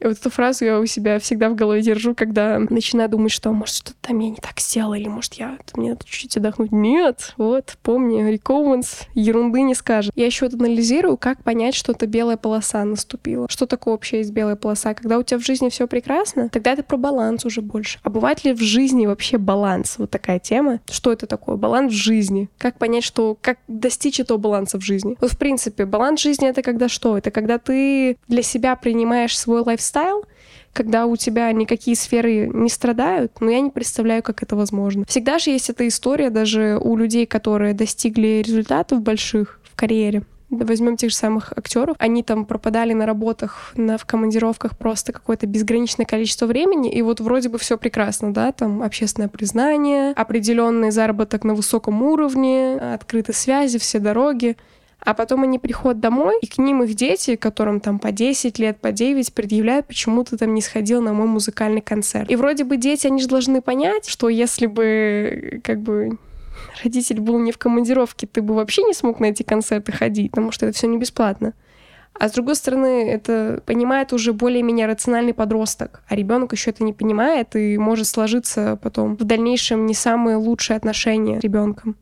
И 0.00 0.06
вот 0.06 0.18
эту 0.18 0.30
фразу 0.30 0.64
я 0.64 0.78
у 0.78 0.86
себя 0.86 1.18
всегда 1.18 1.48
в 1.50 1.54
голове 1.54 1.82
держу, 1.82 2.14
когда 2.14 2.58
начинаю 2.58 3.08
думать, 3.08 3.32
что 3.32 3.52
может 3.52 3.74
что-то 3.74 3.96
там 4.00 4.18
я 4.20 4.30
не 4.30 4.36
так 4.36 4.60
сделала, 4.60 4.94
или 4.94 5.08
может 5.08 5.34
я 5.34 5.58
мне 5.74 5.90
надо 5.90 6.04
чуть-чуть 6.04 6.36
отдохнуть. 6.36 6.72
Нет, 6.72 7.34
вот, 7.36 7.76
помни, 7.82 8.22
Рик 8.30 8.48
ерунды 9.14 9.62
не 9.62 9.74
скажет. 9.74 10.12
Я 10.14 10.26
еще 10.26 10.46
вот 10.46 10.54
анализирую, 10.54 11.16
как 11.16 11.42
понять, 11.42 11.74
что 11.74 11.92
это 11.92 12.06
белая 12.06 12.36
полоса 12.36 12.84
наступила. 12.84 13.46
Что 13.48 13.66
такое 13.66 13.92
вообще 13.92 14.18
есть 14.18 14.32
белая 14.32 14.56
полоса? 14.56 14.94
Когда 14.94 15.18
у 15.18 15.22
тебя 15.22 15.38
в 15.38 15.44
жизни 15.44 15.68
все 15.68 15.86
прекрасно, 15.86 16.48
тогда 16.48 16.72
это 16.72 16.82
про 16.82 16.96
баланс 16.96 17.44
уже 17.44 17.60
больше. 17.60 17.98
А 18.02 18.10
бывает 18.10 18.44
ли 18.44 18.52
в 18.52 18.60
жизни 18.60 19.06
вообще 19.06 19.38
баланс? 19.38 19.96
Вот 19.98 20.10
такая 20.10 20.38
тема. 20.38 20.80
Что 20.90 21.12
это 21.12 21.26
такое? 21.26 21.56
Баланс 21.56 21.92
в 21.92 21.96
жизни. 21.96 22.48
Как 22.58 22.78
понять, 22.78 23.04
что 23.04 23.36
как 23.40 23.58
достичь 23.68 24.20
этого 24.20 24.38
баланса 24.38 24.78
в 24.78 24.82
жизни? 24.82 25.16
Вот 25.20 25.32
в 25.32 25.38
принципе, 25.38 25.84
баланс 25.84 26.22
жизни 26.22 26.48
это 26.48 26.62
когда 26.62 26.88
что? 26.88 27.18
Это 27.18 27.30
когда 27.30 27.58
ты 27.58 28.16
для 28.28 28.42
себя 28.42 28.74
принимаешь 28.76 29.38
свой 29.38 29.60
lifestyle 29.60 29.87
lifestyle, 29.88 30.24
когда 30.72 31.06
у 31.06 31.16
тебя 31.16 31.50
никакие 31.52 31.96
сферы 31.96 32.48
не 32.52 32.68
страдают, 32.68 33.32
но 33.40 33.50
я 33.50 33.60
не 33.60 33.70
представляю, 33.70 34.22
как 34.22 34.42
это 34.42 34.54
возможно. 34.54 35.04
Всегда 35.08 35.38
же 35.38 35.50
есть 35.50 35.70
эта 35.70 35.88
история 35.88 36.30
даже 36.30 36.78
у 36.80 36.96
людей, 36.96 37.26
которые 37.26 37.74
достигли 37.74 38.42
результатов 38.44 39.00
больших 39.00 39.60
в 39.64 39.76
карьере. 39.76 40.22
Возьмем 40.50 40.96
тех 40.96 41.10
же 41.10 41.16
самых 41.16 41.52
актеров. 41.54 41.94
Они 41.98 42.22
там 42.22 42.46
пропадали 42.46 42.94
на 42.94 43.04
работах, 43.04 43.72
на, 43.76 43.98
в 43.98 44.06
командировках 44.06 44.78
просто 44.78 45.12
какое-то 45.12 45.46
безграничное 45.46 46.06
количество 46.06 46.46
времени, 46.46 46.90
и 46.90 47.02
вот 47.02 47.20
вроде 47.20 47.50
бы 47.50 47.58
все 47.58 47.76
прекрасно, 47.76 48.32
да, 48.32 48.52
там 48.52 48.82
общественное 48.82 49.28
признание, 49.28 50.12
определенный 50.12 50.90
заработок 50.90 51.44
на 51.44 51.54
высоком 51.54 52.02
уровне, 52.02 52.76
открытые 52.76 53.34
связи, 53.34 53.78
все 53.78 53.98
дороги. 53.98 54.56
А 55.00 55.14
потом 55.14 55.44
они 55.44 55.58
приходят 55.58 56.00
домой, 56.00 56.38
и 56.42 56.46
к 56.46 56.58
ним 56.58 56.82
их 56.82 56.94
дети, 56.94 57.36
которым 57.36 57.80
там 57.80 57.98
по 57.98 58.10
10 58.10 58.58
лет, 58.58 58.80
по 58.80 58.90
9, 58.90 59.32
предъявляют, 59.32 59.86
почему 59.86 60.24
ты 60.24 60.36
там 60.36 60.54
не 60.54 60.60
сходил 60.60 61.00
на 61.00 61.12
мой 61.12 61.26
музыкальный 61.26 61.80
концерт. 61.80 62.30
И 62.30 62.36
вроде 62.36 62.64
бы 62.64 62.76
дети, 62.76 63.06
они 63.06 63.20
же 63.20 63.28
должны 63.28 63.62
понять, 63.62 64.08
что 64.08 64.28
если 64.28 64.66
бы 64.66 65.60
как 65.62 65.80
бы 65.80 66.18
родитель 66.82 67.20
был 67.20 67.38
не 67.38 67.52
в 67.52 67.58
командировке, 67.58 68.26
ты 68.26 68.42
бы 68.42 68.54
вообще 68.54 68.82
не 68.82 68.92
смог 68.92 69.20
на 69.20 69.26
эти 69.26 69.42
концерты 69.44 69.92
ходить, 69.92 70.30
потому 70.30 70.50
что 70.50 70.66
это 70.66 70.76
все 70.76 70.88
не 70.88 70.98
бесплатно. 70.98 71.54
А 72.14 72.28
с 72.28 72.32
другой 72.32 72.56
стороны, 72.56 73.08
это 73.08 73.62
понимает 73.64 74.12
уже 74.12 74.32
более-менее 74.32 74.86
рациональный 74.86 75.34
подросток, 75.34 76.02
а 76.08 76.16
ребенок 76.16 76.52
еще 76.52 76.70
это 76.70 76.82
не 76.82 76.92
понимает 76.92 77.54
и 77.54 77.78
может 77.78 78.08
сложиться 78.08 78.76
потом 78.82 79.16
в 79.16 79.22
дальнейшем 79.22 79.86
не 79.86 79.94
самые 79.94 80.36
лучшие 80.36 80.76
отношения 80.76 81.38
с 81.38 81.42
ребенком 81.44 81.96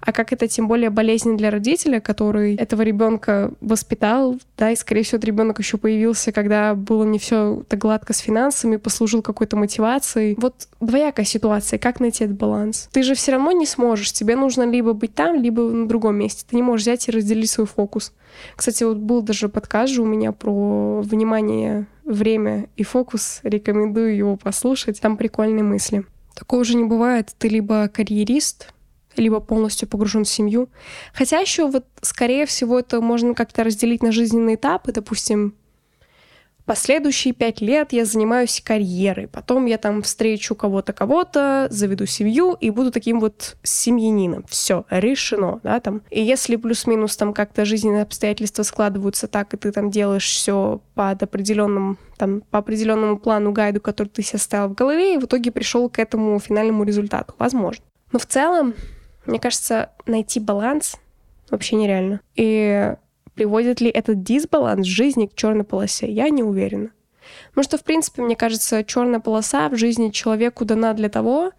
а 0.00 0.12
как 0.12 0.32
это 0.32 0.48
тем 0.48 0.68
более 0.68 0.90
болезненно 0.90 1.36
для 1.36 1.50
родителя, 1.50 2.00
который 2.00 2.56
этого 2.56 2.82
ребенка 2.82 3.52
воспитал, 3.60 4.38
да, 4.56 4.70
и, 4.70 4.76
скорее 4.76 5.02
всего, 5.02 5.20
ребенок 5.20 5.58
еще 5.58 5.76
появился, 5.76 6.32
когда 6.32 6.74
было 6.74 7.04
не 7.04 7.18
все 7.18 7.62
так 7.68 7.78
гладко 7.78 8.12
с 8.12 8.18
финансами, 8.18 8.76
послужил 8.76 9.22
какой-то 9.22 9.56
мотивацией. 9.56 10.36
Вот 10.38 10.68
двоякая 10.80 11.26
ситуация, 11.26 11.78
как 11.78 12.00
найти 12.00 12.24
этот 12.24 12.36
баланс? 12.36 12.88
Ты 12.92 13.02
же 13.02 13.14
все 13.14 13.32
равно 13.32 13.52
не 13.52 13.66
сможешь, 13.66 14.12
тебе 14.12 14.36
нужно 14.36 14.68
либо 14.68 14.92
быть 14.92 15.14
там, 15.14 15.40
либо 15.40 15.62
на 15.62 15.86
другом 15.86 16.16
месте. 16.16 16.44
Ты 16.48 16.56
не 16.56 16.62
можешь 16.62 16.84
взять 16.84 17.08
и 17.08 17.12
разделить 17.12 17.50
свой 17.50 17.66
фокус. 17.66 18.12
Кстати, 18.56 18.84
вот 18.84 18.96
был 18.96 19.22
даже 19.22 19.48
подкаст 19.48 19.92
же 19.92 20.02
у 20.02 20.06
меня 20.06 20.32
про 20.32 21.00
внимание, 21.02 21.86
время 22.04 22.68
и 22.76 22.82
фокус. 22.82 23.40
Рекомендую 23.42 24.16
его 24.16 24.36
послушать. 24.36 25.00
Там 25.00 25.16
прикольные 25.16 25.64
мысли. 25.64 26.04
Такого 26.34 26.64
же 26.64 26.76
не 26.76 26.84
бывает. 26.84 27.34
Ты 27.38 27.48
либо 27.48 27.88
карьерист, 27.88 28.72
либо 29.16 29.40
полностью 29.40 29.88
погружен 29.88 30.24
в 30.24 30.28
семью. 30.28 30.68
Хотя 31.12 31.38
еще 31.38 31.68
вот, 31.68 31.84
скорее 32.00 32.46
всего, 32.46 32.78
это 32.78 33.00
можно 33.00 33.34
как-то 33.34 33.64
разделить 33.64 34.02
на 34.02 34.12
жизненные 34.12 34.56
этапы. 34.56 34.92
Допустим, 34.92 35.54
последующие 36.70 37.34
пять 37.34 37.60
лет 37.60 37.92
я 37.92 38.04
занимаюсь 38.04 38.62
карьерой, 38.64 39.26
потом 39.26 39.66
я 39.66 39.76
там 39.76 40.02
встречу 40.02 40.54
кого-то, 40.54 40.92
кого-то, 40.92 41.66
заведу 41.70 42.06
семью 42.06 42.56
и 42.60 42.70
буду 42.70 42.92
таким 42.92 43.18
вот 43.18 43.56
семьянином. 43.64 44.44
Все, 44.48 44.84
решено, 44.88 45.58
да, 45.64 45.80
там. 45.80 46.02
И 46.10 46.22
если 46.22 46.54
плюс-минус 46.54 47.16
там 47.16 47.32
как-то 47.34 47.64
жизненные 47.64 48.02
обстоятельства 48.02 48.62
складываются 48.62 49.26
так, 49.26 49.52
и 49.52 49.56
ты 49.56 49.72
там 49.72 49.90
делаешь 49.90 50.30
все 50.30 50.80
под 50.94 51.20
определенным, 51.22 51.98
там, 52.16 52.42
по 52.50 52.60
определенному 52.60 53.18
плану, 53.18 53.50
гайду, 53.50 53.80
который 53.80 54.08
ты 54.08 54.22
себе 54.22 54.38
ставил 54.38 54.68
в 54.68 54.74
голове, 54.74 55.14
и 55.14 55.18
в 55.18 55.24
итоге 55.24 55.50
пришел 55.50 55.88
к 55.88 55.98
этому 55.98 56.38
финальному 56.38 56.84
результату. 56.84 57.34
Возможно. 57.38 57.84
Но 58.12 58.20
в 58.20 58.26
целом, 58.26 58.74
мне 59.26 59.38
кажется, 59.38 59.90
найти 60.06 60.40
баланс 60.40 60.96
вообще 61.50 61.76
нереально. 61.76 62.20
И 62.36 62.94
приводит 63.34 63.80
ли 63.80 63.90
этот 63.90 64.22
дисбаланс 64.22 64.86
жизни 64.86 65.26
к 65.26 65.34
черной 65.34 65.64
полосе, 65.64 66.10
я 66.10 66.28
не 66.28 66.42
уверена. 66.42 66.90
Потому 67.50 67.64
что, 67.64 67.78
в 67.78 67.84
принципе, 67.84 68.22
мне 68.22 68.36
кажется, 68.36 68.84
черная 68.84 69.20
полоса 69.20 69.68
в 69.68 69.76
жизни 69.76 70.10
человеку 70.10 70.64
дана 70.64 70.94
для 70.94 71.08
того, 71.08 71.52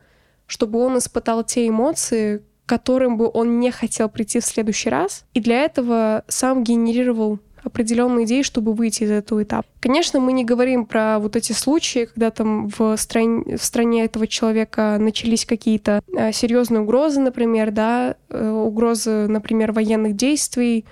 чтобы 0.48 0.80
он 0.80 0.98
испытал 0.98 1.44
те 1.44 1.68
эмоции, 1.68 2.44
которым 2.66 3.18
бы 3.18 3.30
он 3.34 3.60
не 3.60 3.72
хотел 3.72 4.10
прийти 4.10 4.40
в 4.40 4.46
следующий 4.46 4.90
раз, 4.90 5.26
и 5.34 5.40
для 5.40 5.62
этого 5.62 6.24
сам 6.28 6.64
генерировал 6.64 7.40
определенные 7.64 8.26
идеи, 8.26 8.42
чтобы 8.42 8.74
выйти 8.74 9.04
из 9.04 9.12
этого 9.12 9.44
этапа. 9.44 9.68
Конечно, 9.80 10.20
мы 10.20 10.34
не 10.34 10.46
говорим 10.46 10.86
про 10.86 11.20
вот 11.20 11.36
эти 11.36 11.54
случаи, 11.54 12.06
когда 12.06 12.32
там 12.32 12.70
в 12.70 12.96
стране, 12.98 13.58
в 13.58 13.64
стране 13.64 14.06
этого 14.06 14.28
человека 14.28 14.98
начались 15.00 15.46
какие-то 15.46 16.02
э, 16.16 16.32
серьезные 16.32 16.82
угрозы, 16.82 17.20
например, 17.20 17.72
да, 17.72 18.16
э, 18.30 18.50
угрозы, 18.50 19.28
например, 19.28 19.72
военных 19.72 20.16
действий, 20.16 20.86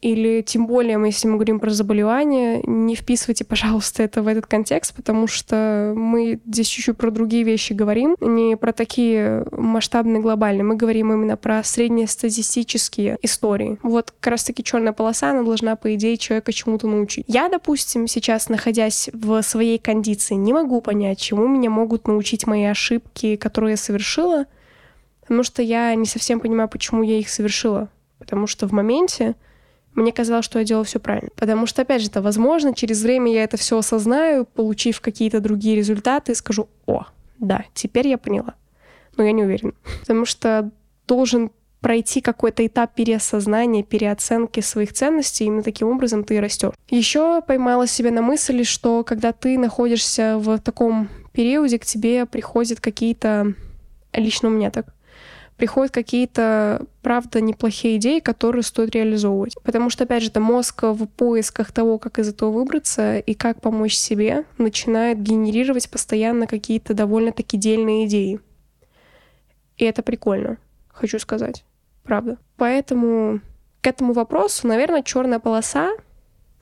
или 0.00 0.40
тем 0.40 0.66
более, 0.66 0.98
если 1.04 1.28
мы 1.28 1.34
говорим 1.34 1.60
про 1.60 1.70
заболевания, 1.70 2.62
не 2.66 2.94
вписывайте, 2.94 3.44
пожалуйста, 3.44 4.02
это 4.02 4.22
в 4.22 4.28
этот 4.28 4.46
контекст, 4.46 4.94
потому 4.94 5.26
что 5.26 5.92
мы 5.94 6.40
здесь 6.46 6.68
чуть-чуть 6.68 6.96
про 6.96 7.10
другие 7.10 7.42
вещи 7.42 7.74
говорим, 7.74 8.16
не 8.20 8.56
про 8.56 8.72
такие 8.72 9.44
масштабные, 9.52 10.22
глобальные. 10.22 10.64
Мы 10.64 10.76
говорим 10.76 11.12
именно 11.12 11.36
про 11.36 11.62
среднестатистические 11.62 13.18
истории. 13.20 13.78
Вот 13.82 14.12
как 14.20 14.32
раз-таки 14.32 14.64
черная 14.64 14.92
полоса, 14.92 15.30
она 15.30 15.42
должна, 15.42 15.76
по 15.76 15.94
идее, 15.94 16.16
человека 16.16 16.52
чему-то 16.52 16.86
научить. 16.86 17.26
Я, 17.28 17.50
допустим, 17.50 18.06
сейчас, 18.06 18.48
находясь 18.48 19.10
в 19.12 19.42
своей 19.42 19.78
кондиции, 19.78 20.34
не 20.34 20.54
могу 20.54 20.80
понять, 20.80 21.20
чему 21.20 21.46
меня 21.46 21.68
могут 21.68 22.06
научить 22.06 22.46
мои 22.46 22.64
ошибки, 22.64 23.36
которые 23.36 23.72
я 23.72 23.76
совершила, 23.76 24.46
потому 25.20 25.42
что 25.42 25.62
я 25.62 25.94
не 25.94 26.06
совсем 26.06 26.40
понимаю, 26.40 26.70
почему 26.70 27.02
я 27.02 27.18
их 27.18 27.28
совершила. 27.28 27.90
Потому 28.18 28.46
что 28.46 28.66
в 28.66 28.72
моменте 28.72 29.34
мне 29.94 30.12
казалось, 30.12 30.44
что 30.44 30.58
я 30.58 30.64
делала 30.64 30.84
все 30.84 31.00
правильно. 31.00 31.30
Потому 31.36 31.66
что, 31.66 31.82
опять 31.82 32.02
же, 32.02 32.08
это 32.08 32.22
возможно, 32.22 32.74
через 32.74 33.02
время 33.02 33.32
я 33.32 33.44
это 33.44 33.56
все 33.56 33.78
осознаю, 33.78 34.44
получив 34.44 35.00
какие-то 35.00 35.40
другие 35.40 35.76
результаты, 35.76 36.34
скажу, 36.34 36.68
о, 36.86 37.06
да, 37.38 37.64
теперь 37.74 38.08
я 38.08 38.18
поняла. 38.18 38.54
Но 39.16 39.24
я 39.24 39.32
не 39.32 39.42
уверена. 39.42 39.72
Потому 40.00 40.24
что 40.24 40.70
должен 41.06 41.50
пройти 41.80 42.20
какой-то 42.20 42.66
этап 42.66 42.94
переосознания, 42.94 43.82
переоценки 43.82 44.60
своих 44.60 44.92
ценностей, 44.92 45.46
именно 45.46 45.62
таким 45.62 45.88
образом 45.88 46.24
ты 46.24 46.40
растешь. 46.40 46.74
Еще 46.88 47.40
поймала 47.42 47.86
себя 47.86 48.10
на 48.10 48.22
мысли, 48.22 48.62
что 48.62 49.02
когда 49.02 49.32
ты 49.32 49.58
находишься 49.58 50.36
в 50.38 50.58
таком 50.58 51.08
периоде, 51.32 51.78
к 51.78 51.86
тебе 51.86 52.26
приходят 52.26 52.80
какие-то, 52.80 53.54
лично 54.12 54.48
у 54.48 54.52
меня 54.52 54.70
так, 54.70 54.94
приходят 55.60 55.92
какие-то, 55.92 56.86
правда, 57.02 57.42
неплохие 57.42 57.98
идеи, 57.98 58.20
которые 58.20 58.62
стоит 58.62 58.94
реализовывать. 58.94 59.56
Потому 59.62 59.90
что, 59.90 60.04
опять 60.04 60.22
же, 60.22 60.30
это 60.30 60.40
мозг 60.40 60.84
в 60.84 61.06
поисках 61.06 61.70
того, 61.70 61.98
как 61.98 62.18
из 62.18 62.30
этого 62.30 62.50
выбраться 62.50 63.18
и 63.18 63.34
как 63.34 63.60
помочь 63.60 63.94
себе, 63.94 64.46
начинает 64.56 65.20
генерировать 65.20 65.90
постоянно 65.90 66.46
какие-то 66.46 66.94
довольно-таки 66.94 67.58
дельные 67.58 68.06
идеи. 68.06 68.40
И 69.76 69.84
это 69.84 70.02
прикольно, 70.02 70.56
хочу 70.88 71.18
сказать. 71.18 71.66
Правда. 72.04 72.38
Поэтому 72.56 73.40
к 73.82 73.86
этому 73.86 74.14
вопросу, 74.14 74.66
наверное, 74.66 75.02
черная 75.02 75.40
полоса 75.40 75.90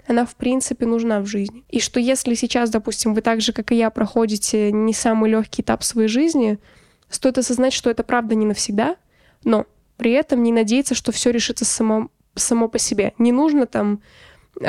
она 0.08 0.26
в 0.26 0.34
принципе 0.34 0.86
нужна 0.86 1.20
в 1.20 1.26
жизни. 1.26 1.62
И 1.68 1.78
что 1.78 2.00
если 2.00 2.34
сейчас, 2.34 2.70
допустим, 2.70 3.14
вы 3.14 3.20
так 3.20 3.42
же, 3.42 3.52
как 3.52 3.70
и 3.70 3.76
я, 3.76 3.90
проходите 3.90 4.72
не 4.72 4.92
самый 4.92 5.30
легкий 5.30 5.62
этап 5.62 5.84
своей 5.84 6.08
жизни, 6.08 6.58
Стоит 7.10 7.38
осознать, 7.38 7.72
что 7.72 7.90
это 7.90 8.02
правда 8.02 8.34
не 8.34 8.46
навсегда, 8.46 8.96
но 9.44 9.66
при 9.96 10.12
этом 10.12 10.42
не 10.42 10.52
надеяться, 10.52 10.94
что 10.94 11.12
все 11.12 11.30
решится 11.30 11.64
само, 11.64 12.10
само 12.34 12.68
по 12.68 12.78
себе. 12.78 13.14
Не 13.18 13.32
нужно 13.32 13.66
там 13.66 14.00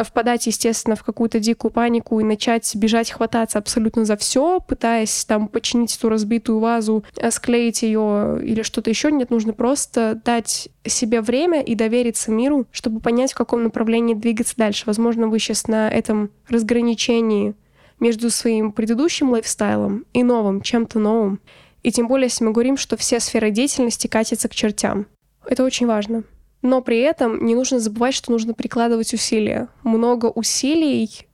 впадать, 0.03 0.45
естественно, 0.47 0.95
в 0.95 1.03
какую-то 1.03 1.39
дикую 1.39 1.71
панику 1.71 2.19
и 2.19 2.23
начать 2.23 2.75
бежать, 2.75 3.11
хвататься 3.11 3.57
абсолютно 3.57 4.05
за 4.05 4.17
все, 4.17 4.59
пытаясь 4.59 5.25
там 5.25 5.47
починить 5.47 5.95
эту 5.97 6.09
разбитую 6.09 6.59
вазу, 6.59 7.03
э, 7.15 7.31
склеить 7.31 7.81
ее 7.81 8.39
или 8.43 8.61
что-то 8.61 8.89
еще. 8.89 9.11
Нет, 9.11 9.29
нужно 9.29 9.53
просто 9.53 10.19
дать 10.23 10.69
себе 10.85 11.21
время 11.21 11.61
и 11.61 11.75
довериться 11.75 12.31
миру, 12.31 12.67
чтобы 12.71 12.99
понять, 12.99 13.33
в 13.33 13.35
каком 13.35 13.63
направлении 13.63 14.13
двигаться 14.13 14.55
дальше. 14.57 14.83
Возможно, 14.85 15.27
вы 15.27 15.39
сейчас 15.39 15.67
на 15.67 15.89
этом 15.89 16.31
разграничении 16.47 17.55
между 17.99 18.29
своим 18.29 18.71
предыдущим 18.71 19.31
лайфстайлом 19.31 20.05
и 20.13 20.23
новым, 20.23 20.61
чем-то 20.61 20.99
новым. 20.99 21.39
И 21.83 21.91
тем 21.91 22.07
более, 22.07 22.25
если 22.25 22.43
мы 22.43 22.51
говорим, 22.51 22.77
что 22.77 22.97
все 22.97 23.19
сферы 23.19 23.51
деятельности 23.51 24.07
катятся 24.07 24.49
к 24.49 24.55
чертям. 24.55 25.07
Это 25.45 25.63
очень 25.63 25.87
важно. 25.87 26.23
Но 26.61 26.81
при 26.81 26.99
этом 26.99 27.45
не 27.45 27.55
нужно 27.55 27.79
забывать, 27.79 28.13
что 28.13 28.31
нужно 28.31 28.53
прикладывать 28.53 29.13
усилия. 29.13 29.69
Много 29.83 30.25
усилий 30.25 31.29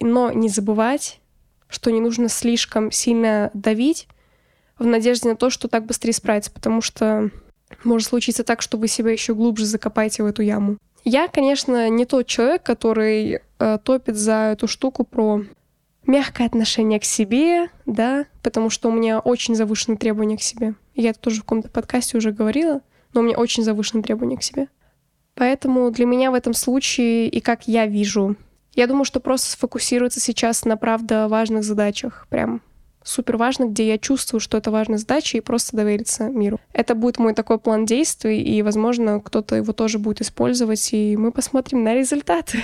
но 0.00 0.32
не 0.32 0.48
забывать, 0.48 1.20
что 1.68 1.90
не 1.90 2.00
нужно 2.00 2.28
слишком 2.28 2.90
сильно 2.90 3.50
давить 3.54 4.08
в 4.78 4.86
надежде 4.86 5.28
на 5.28 5.36
то, 5.36 5.50
что 5.50 5.68
так 5.68 5.86
быстрее 5.86 6.12
справиться, 6.12 6.50
потому 6.50 6.80
что 6.80 7.30
может 7.84 8.08
случиться 8.08 8.44
так, 8.44 8.62
что 8.62 8.78
вы 8.78 8.88
себя 8.88 9.10
еще 9.10 9.34
глубже 9.34 9.66
закопаете 9.66 10.22
в 10.22 10.26
эту 10.26 10.42
яму. 10.42 10.78
Я, 11.04 11.28
конечно, 11.28 11.88
не 11.88 12.04
тот 12.06 12.26
человек, 12.26 12.62
который 12.62 13.40
э, 13.58 13.78
топит 13.82 14.16
за 14.16 14.52
эту 14.52 14.68
штуку 14.68 15.04
про 15.04 15.42
мягкое 16.08 16.46
отношение 16.46 16.98
к 16.98 17.04
себе, 17.04 17.68
да, 17.86 18.26
потому 18.42 18.70
что 18.70 18.88
у 18.88 18.92
меня 18.92 19.20
очень 19.20 19.54
завышенные 19.54 19.98
требования 19.98 20.36
к 20.36 20.42
себе. 20.42 20.74
Я 20.94 21.10
это 21.10 21.20
тоже 21.20 21.36
в 21.36 21.42
каком-то 21.42 21.68
подкасте 21.68 22.16
уже 22.16 22.32
говорила, 22.32 22.80
но 23.12 23.20
у 23.20 23.24
меня 23.24 23.36
очень 23.36 23.62
завышенные 23.62 24.02
требования 24.02 24.38
к 24.38 24.42
себе. 24.42 24.66
Поэтому 25.34 25.88
для 25.92 26.06
меня 26.06 26.32
в 26.32 26.34
этом 26.34 26.54
случае, 26.54 27.28
и 27.28 27.40
как 27.40 27.68
я 27.68 27.86
вижу, 27.86 28.34
я 28.74 28.86
думаю, 28.86 29.04
что 29.04 29.20
просто 29.20 29.50
сфокусироваться 29.50 30.18
сейчас 30.18 30.64
на 30.64 30.76
правда 30.76 31.28
важных 31.28 31.62
задачах, 31.62 32.26
прям 32.28 32.62
супер 33.04 33.36
важно, 33.36 33.66
где 33.66 33.86
я 33.86 33.98
чувствую, 33.98 34.40
что 34.40 34.58
это 34.58 34.70
важная 34.70 34.98
задача, 34.98 35.36
и 35.36 35.40
просто 35.40 35.76
довериться 35.76 36.28
миру. 36.28 36.58
Это 36.72 36.94
будет 36.94 37.18
мой 37.18 37.34
такой 37.34 37.58
план 37.58 37.86
действий, 37.86 38.42
и, 38.42 38.62
возможно, 38.62 39.20
кто-то 39.20 39.56
его 39.56 39.72
тоже 39.72 39.98
будет 39.98 40.20
использовать, 40.20 40.92
и 40.92 41.16
мы 41.16 41.32
посмотрим 41.32 41.84
на 41.84 41.94
результаты. 41.94 42.62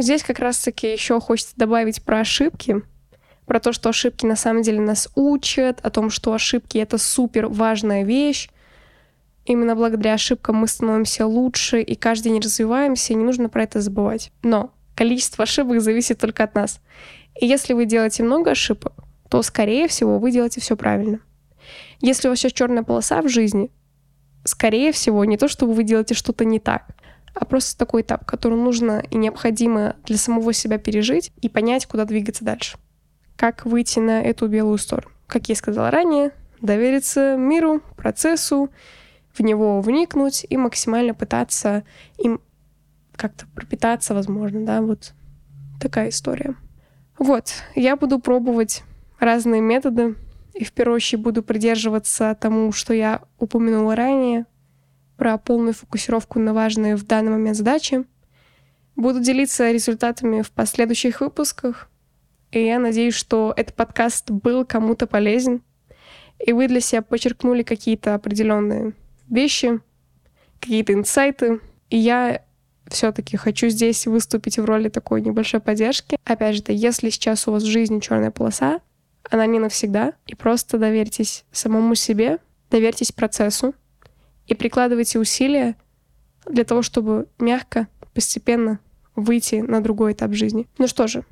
Здесь 0.00 0.22
как 0.22 0.38
раз-таки 0.38 0.90
еще 0.90 1.20
хочется 1.20 1.52
добавить 1.56 2.02
про 2.02 2.20
ошибки, 2.20 2.82
про 3.44 3.60
то, 3.60 3.74
что 3.74 3.90
ошибки 3.90 4.24
на 4.24 4.34
самом 4.34 4.62
деле 4.62 4.80
нас 4.80 5.10
учат, 5.14 5.78
о 5.82 5.90
том, 5.90 6.08
что 6.08 6.32
ошибки— 6.32 6.78
это 6.78 6.96
супер 6.96 7.48
важная 7.48 8.02
вещь. 8.02 8.48
Именно 9.44 9.76
благодаря 9.76 10.14
ошибкам 10.14 10.56
мы 10.56 10.68
становимся 10.68 11.26
лучше, 11.26 11.82
и 11.82 11.94
каждый 11.96 12.30
день 12.30 12.40
развиваемся, 12.40 13.12
и 13.12 13.16
не 13.16 13.24
нужно 13.24 13.50
про 13.50 13.64
это 13.64 13.82
забывать. 13.82 14.32
Но 14.42 14.72
количество 14.94 15.42
ошибок 15.42 15.82
зависит 15.82 16.18
только 16.18 16.44
от 16.44 16.54
нас. 16.54 16.80
И 17.38 17.46
если 17.46 17.74
вы 17.74 17.84
делаете 17.84 18.22
много 18.22 18.52
ошибок, 18.52 18.94
то, 19.28 19.42
скорее 19.42 19.86
всего, 19.86 20.18
вы 20.18 20.32
делаете 20.32 20.62
все 20.62 20.76
правильно. 20.76 21.20
Если 22.00 22.26
у 22.26 22.30
вас 22.30 22.38
сейчас 22.38 22.52
черная 22.52 22.84
полоса 22.84 23.20
в 23.20 23.28
жизни, 23.28 23.70
скорее 24.44 24.92
всего, 24.92 25.26
не 25.26 25.36
то, 25.36 25.46
чтобы 25.46 25.74
вы 25.74 25.84
делаете 25.84 26.14
что-то 26.14 26.46
не 26.46 26.58
так, 26.58 26.86
а 27.34 27.44
просто 27.44 27.78
такой 27.78 28.02
этап, 28.02 28.24
который 28.24 28.58
нужно 28.58 29.02
и 29.10 29.16
необходимо 29.16 29.96
для 30.04 30.16
самого 30.16 30.52
себя 30.52 30.78
пережить 30.78 31.32
и 31.40 31.48
понять, 31.48 31.86
куда 31.86 32.04
двигаться 32.04 32.44
дальше. 32.44 32.78
Как 33.36 33.64
выйти 33.64 33.98
на 33.98 34.20
эту 34.22 34.48
белую 34.48 34.78
сторону. 34.78 35.10
Как 35.26 35.48
я 35.48 35.54
сказала 35.54 35.90
ранее, 35.90 36.32
довериться 36.60 37.36
миру, 37.36 37.80
процессу, 37.96 38.70
в 39.32 39.40
него 39.40 39.80
вникнуть 39.80 40.44
и 40.48 40.56
максимально 40.56 41.14
пытаться 41.14 41.84
им 42.18 42.40
как-то 43.14 43.46
пропитаться, 43.54 44.14
возможно, 44.14 44.64
да, 44.64 44.82
вот 44.82 45.12
такая 45.80 46.08
история. 46.08 46.56
Вот, 47.18 47.52
я 47.74 47.96
буду 47.96 48.18
пробовать 48.18 48.82
разные 49.18 49.60
методы. 49.60 50.16
И 50.54 50.64
в 50.64 50.72
первую 50.72 50.96
очередь 50.96 51.22
буду 51.22 51.42
придерживаться 51.42 52.36
тому, 52.38 52.72
что 52.72 52.92
я 52.92 53.22
упомянула 53.38 53.94
ранее, 53.94 54.46
про 55.20 55.36
полную 55.36 55.74
фокусировку 55.74 56.38
на 56.38 56.54
важные 56.54 56.96
в 56.96 57.06
данный 57.06 57.32
момент 57.32 57.54
задачи. 57.54 58.06
Буду 58.96 59.20
делиться 59.20 59.70
результатами 59.70 60.40
в 60.40 60.50
последующих 60.50 61.20
выпусках. 61.20 61.90
И 62.52 62.64
я 62.64 62.78
надеюсь, 62.78 63.12
что 63.12 63.52
этот 63.54 63.74
подкаст 63.76 64.30
был 64.30 64.64
кому-то 64.64 65.06
полезен. 65.06 65.60
И 66.38 66.54
вы 66.54 66.68
для 66.68 66.80
себя 66.80 67.02
подчеркнули 67.02 67.62
какие-то 67.64 68.14
определенные 68.14 68.94
вещи, 69.28 69.80
какие-то 70.58 70.94
инсайты. 70.94 71.60
И 71.90 71.98
я 71.98 72.42
все-таки 72.86 73.36
хочу 73.36 73.68
здесь 73.68 74.06
выступить 74.06 74.58
в 74.58 74.64
роли 74.64 74.88
такой 74.88 75.20
небольшой 75.20 75.60
поддержки. 75.60 76.16
Опять 76.24 76.56
же, 76.56 76.62
если 76.68 77.10
сейчас 77.10 77.46
у 77.46 77.52
вас 77.52 77.62
в 77.62 77.66
жизни 77.66 78.00
черная 78.00 78.30
полоса, 78.30 78.80
она 79.30 79.44
не 79.44 79.58
навсегда, 79.58 80.14
и 80.26 80.34
просто 80.34 80.78
доверьтесь 80.78 81.44
самому 81.52 81.94
себе, 81.94 82.38
доверьтесь 82.70 83.12
процессу 83.12 83.74
и 84.50 84.54
прикладывайте 84.54 85.18
усилия 85.18 85.76
для 86.44 86.64
того, 86.64 86.82
чтобы 86.82 87.28
мягко, 87.38 87.86
постепенно 88.12 88.80
выйти 89.14 89.56
на 89.56 89.80
другой 89.80 90.12
этап 90.12 90.32
жизни. 90.32 90.66
Ну 90.76 90.88
что 90.88 91.06
же, 91.06 91.24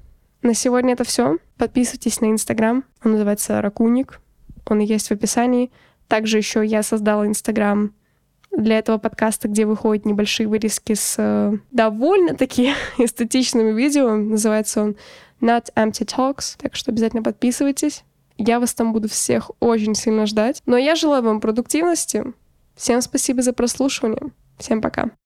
на 0.42 0.54
сегодня 0.54 0.92
это 0.92 1.02
все. 1.02 1.38
Подписывайтесь 1.56 2.20
на 2.20 2.26
Инстаграм, 2.26 2.84
он 3.04 3.12
называется 3.12 3.60
Ракуник, 3.60 4.20
он 4.66 4.78
есть 4.78 5.08
в 5.08 5.12
описании. 5.12 5.72
Также 6.06 6.38
еще 6.38 6.64
я 6.64 6.82
создала 6.82 7.26
Инстаграм 7.26 7.92
для 8.52 8.78
этого 8.78 8.98
подкаста, 8.98 9.48
где 9.48 9.66
выходят 9.66 10.06
небольшие 10.06 10.46
вырезки 10.46 10.94
с 10.94 11.16
э, 11.18 11.58
довольно-таки 11.72 12.72
эстетичными 12.98 13.72
видео. 13.72 14.14
Называется 14.14 14.82
он 14.82 14.96
Not 15.40 15.72
Empty 15.74 16.06
Talks, 16.06 16.56
так 16.56 16.76
что 16.76 16.92
обязательно 16.92 17.22
подписывайтесь. 17.24 18.04
Я 18.36 18.60
вас 18.60 18.74
там 18.74 18.92
буду 18.92 19.08
всех 19.08 19.50
очень 19.58 19.96
сильно 19.96 20.24
ждать. 20.24 20.62
Но 20.66 20.76
я 20.76 20.94
желаю 20.94 21.24
вам 21.24 21.40
продуктивности. 21.40 22.32
Всем 22.78 23.02
спасибо 23.02 23.42
за 23.42 23.52
прослушивание. 23.52 24.32
Всем 24.56 24.80
пока. 24.80 25.10